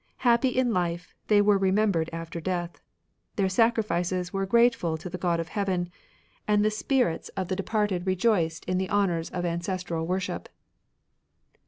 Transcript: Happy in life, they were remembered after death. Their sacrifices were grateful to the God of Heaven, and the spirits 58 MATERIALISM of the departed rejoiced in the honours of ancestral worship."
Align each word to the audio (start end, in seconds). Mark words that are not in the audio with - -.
Happy 0.25 0.49
in 0.49 0.73
life, 0.73 1.13
they 1.27 1.39
were 1.43 1.59
remembered 1.59 2.09
after 2.11 2.41
death. 2.41 2.81
Their 3.35 3.47
sacrifices 3.49 4.33
were 4.33 4.47
grateful 4.47 4.97
to 4.97 5.11
the 5.11 5.17
God 5.19 5.39
of 5.39 5.49
Heaven, 5.49 5.89
and 6.47 6.65
the 6.65 6.71
spirits 6.71 7.29
58 7.35 7.37
MATERIALISM 7.37 7.41
of 7.43 7.47
the 7.49 7.55
departed 7.63 8.07
rejoiced 8.07 8.65
in 8.65 8.77
the 8.79 8.89
honours 8.89 9.29
of 9.29 9.45
ancestral 9.45 10.07
worship." 10.07 10.49